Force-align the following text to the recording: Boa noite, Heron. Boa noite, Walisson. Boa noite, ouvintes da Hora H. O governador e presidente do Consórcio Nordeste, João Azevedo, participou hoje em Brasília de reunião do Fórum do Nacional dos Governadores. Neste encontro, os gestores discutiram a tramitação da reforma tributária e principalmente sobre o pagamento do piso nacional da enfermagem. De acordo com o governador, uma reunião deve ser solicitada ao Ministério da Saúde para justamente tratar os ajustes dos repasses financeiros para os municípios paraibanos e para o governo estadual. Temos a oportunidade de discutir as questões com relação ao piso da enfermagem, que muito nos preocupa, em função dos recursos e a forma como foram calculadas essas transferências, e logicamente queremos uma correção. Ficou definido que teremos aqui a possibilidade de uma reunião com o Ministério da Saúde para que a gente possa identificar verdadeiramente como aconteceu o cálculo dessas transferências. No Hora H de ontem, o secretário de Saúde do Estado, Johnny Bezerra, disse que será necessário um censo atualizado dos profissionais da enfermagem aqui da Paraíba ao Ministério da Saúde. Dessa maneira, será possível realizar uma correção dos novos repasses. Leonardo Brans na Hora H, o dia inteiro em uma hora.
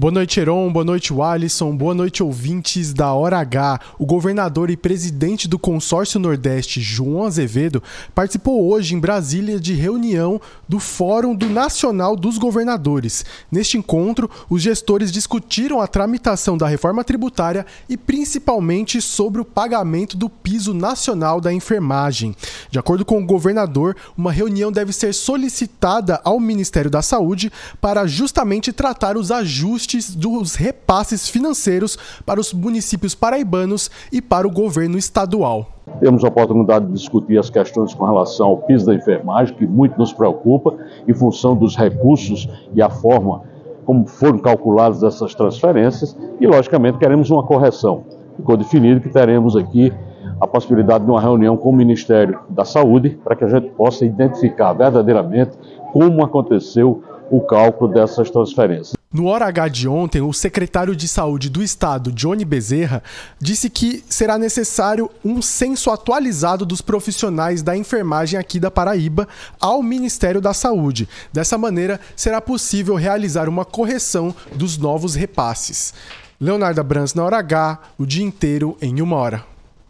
Boa 0.00 0.10
noite, 0.10 0.40
Heron. 0.40 0.72
Boa 0.72 0.82
noite, 0.82 1.12
Walisson. 1.12 1.76
Boa 1.76 1.92
noite, 1.92 2.22
ouvintes 2.22 2.94
da 2.94 3.12
Hora 3.12 3.38
H. 3.38 3.78
O 3.98 4.06
governador 4.06 4.70
e 4.70 4.76
presidente 4.76 5.46
do 5.46 5.58
Consórcio 5.58 6.18
Nordeste, 6.18 6.80
João 6.80 7.24
Azevedo, 7.24 7.82
participou 8.14 8.66
hoje 8.66 8.94
em 8.94 8.98
Brasília 8.98 9.60
de 9.60 9.74
reunião 9.74 10.40
do 10.66 10.78
Fórum 10.78 11.34
do 11.34 11.50
Nacional 11.50 12.16
dos 12.16 12.38
Governadores. 12.38 13.26
Neste 13.52 13.76
encontro, 13.76 14.30
os 14.48 14.62
gestores 14.62 15.12
discutiram 15.12 15.82
a 15.82 15.86
tramitação 15.86 16.56
da 16.56 16.66
reforma 16.66 17.04
tributária 17.04 17.66
e 17.86 17.94
principalmente 17.94 19.02
sobre 19.02 19.42
o 19.42 19.44
pagamento 19.44 20.16
do 20.16 20.30
piso 20.30 20.72
nacional 20.72 21.42
da 21.42 21.52
enfermagem. 21.52 22.34
De 22.70 22.78
acordo 22.78 23.04
com 23.04 23.20
o 23.20 23.26
governador, 23.26 23.96
uma 24.16 24.30
reunião 24.30 24.70
deve 24.70 24.92
ser 24.92 25.12
solicitada 25.12 26.20
ao 26.22 26.38
Ministério 26.38 26.88
da 26.88 27.02
Saúde 27.02 27.50
para 27.80 28.06
justamente 28.06 28.72
tratar 28.72 29.16
os 29.16 29.32
ajustes 29.32 30.14
dos 30.14 30.54
repasses 30.54 31.28
financeiros 31.28 31.98
para 32.24 32.38
os 32.38 32.52
municípios 32.52 33.12
paraibanos 33.12 33.90
e 34.12 34.22
para 34.22 34.46
o 34.46 34.50
governo 34.52 34.96
estadual. 34.96 35.66
Temos 35.98 36.22
a 36.22 36.28
oportunidade 36.28 36.86
de 36.86 36.92
discutir 36.92 37.38
as 37.38 37.50
questões 37.50 37.92
com 37.92 38.04
relação 38.04 38.46
ao 38.46 38.58
piso 38.58 38.86
da 38.86 38.94
enfermagem, 38.94 39.56
que 39.56 39.66
muito 39.66 39.98
nos 39.98 40.12
preocupa, 40.12 40.76
em 41.08 41.12
função 41.12 41.56
dos 41.56 41.76
recursos 41.76 42.48
e 42.72 42.80
a 42.80 42.88
forma 42.88 43.42
como 43.84 44.06
foram 44.06 44.38
calculadas 44.38 45.02
essas 45.02 45.34
transferências, 45.34 46.16
e 46.40 46.46
logicamente 46.46 46.98
queremos 46.98 47.28
uma 47.30 47.42
correção. 47.42 48.04
Ficou 48.36 48.56
definido 48.56 49.00
que 49.00 49.08
teremos 49.08 49.56
aqui 49.56 49.92
a 50.40 50.46
possibilidade 50.46 51.04
de 51.04 51.10
uma 51.10 51.20
reunião 51.20 51.56
com 51.56 51.70
o 51.70 51.72
Ministério 51.72 52.40
da 52.48 52.64
Saúde 52.64 53.18
para 53.22 53.36
que 53.36 53.44
a 53.44 53.48
gente 53.48 53.70
possa 53.70 54.04
identificar 54.04 54.72
verdadeiramente 54.72 55.52
como 55.92 56.24
aconteceu 56.24 57.02
o 57.30 57.40
cálculo 57.40 57.92
dessas 57.92 58.30
transferências. 58.30 58.94
No 59.12 59.26
Hora 59.26 59.46
H 59.46 59.68
de 59.68 59.88
ontem, 59.88 60.20
o 60.20 60.32
secretário 60.32 60.94
de 60.94 61.08
Saúde 61.08 61.50
do 61.50 61.62
Estado, 61.62 62.12
Johnny 62.12 62.44
Bezerra, 62.44 63.02
disse 63.40 63.68
que 63.68 64.04
será 64.08 64.38
necessário 64.38 65.10
um 65.24 65.42
censo 65.42 65.90
atualizado 65.90 66.64
dos 66.64 66.80
profissionais 66.80 67.62
da 67.62 67.76
enfermagem 67.76 68.38
aqui 68.38 68.60
da 68.60 68.70
Paraíba 68.70 69.26
ao 69.60 69.82
Ministério 69.82 70.40
da 70.40 70.54
Saúde. 70.54 71.08
Dessa 71.32 71.58
maneira, 71.58 72.00
será 72.14 72.40
possível 72.40 72.94
realizar 72.94 73.48
uma 73.48 73.64
correção 73.64 74.34
dos 74.54 74.78
novos 74.78 75.14
repasses. 75.14 75.92
Leonardo 76.40 76.82
Brans 76.82 77.12
na 77.12 77.24
Hora 77.24 77.38
H, 77.38 77.78
o 77.98 78.06
dia 78.06 78.24
inteiro 78.24 78.76
em 78.80 79.02
uma 79.02 79.16
hora. 79.16 79.49